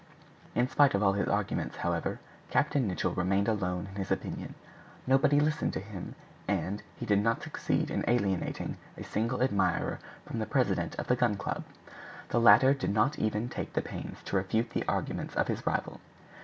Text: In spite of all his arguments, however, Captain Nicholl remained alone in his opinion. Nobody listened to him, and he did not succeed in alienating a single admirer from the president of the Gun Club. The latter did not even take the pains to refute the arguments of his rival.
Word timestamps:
In 0.55 0.67
spite 0.67 0.95
of 0.95 1.03
all 1.03 1.13
his 1.13 1.27
arguments, 1.27 1.75
however, 1.75 2.19
Captain 2.49 2.87
Nicholl 2.87 3.13
remained 3.13 3.47
alone 3.47 3.85
in 3.91 3.97
his 3.97 4.09
opinion. 4.09 4.55
Nobody 5.05 5.39
listened 5.39 5.73
to 5.73 5.79
him, 5.79 6.15
and 6.47 6.81
he 6.95 7.05
did 7.05 7.21
not 7.21 7.43
succeed 7.43 7.91
in 7.91 8.03
alienating 8.07 8.77
a 8.97 9.03
single 9.03 9.43
admirer 9.43 9.99
from 10.25 10.39
the 10.39 10.47
president 10.47 10.95
of 10.95 11.05
the 11.05 11.15
Gun 11.15 11.35
Club. 11.37 11.65
The 12.29 12.41
latter 12.41 12.73
did 12.73 12.91
not 12.91 13.19
even 13.19 13.47
take 13.47 13.73
the 13.73 13.81
pains 13.83 14.23
to 14.23 14.35
refute 14.37 14.71
the 14.71 14.87
arguments 14.87 15.35
of 15.35 15.49
his 15.49 15.67
rival. 15.67 16.01